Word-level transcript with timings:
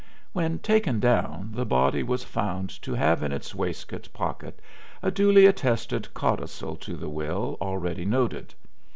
When 0.33 0.57
taken 0.57 0.99
down 0.99 1.51
the 1.53 1.63
body 1.63 2.01
was 2.01 2.23
found 2.23 2.71
to 2.81 2.95
have 2.95 3.21
in 3.21 3.31
its 3.31 3.53
waistcoat 3.53 4.09
pocket 4.11 4.59
a 5.03 5.11
duly 5.11 5.45
attested 5.45 6.11
codicil 6.15 6.75
to 6.77 6.95
the 6.95 7.07
will 7.07 7.55
already 7.61 8.05
noted. 8.05 8.55